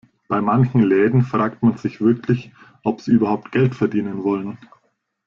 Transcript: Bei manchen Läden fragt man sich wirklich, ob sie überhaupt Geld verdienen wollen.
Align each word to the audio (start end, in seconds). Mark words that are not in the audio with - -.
Bei 0.27 0.41
manchen 0.41 0.81
Läden 0.81 1.21
fragt 1.21 1.61
man 1.61 1.77
sich 1.77 2.01
wirklich, 2.01 2.51
ob 2.81 3.01
sie 3.01 3.11
überhaupt 3.11 3.51
Geld 3.51 3.75
verdienen 3.75 4.23
wollen. 4.23 4.57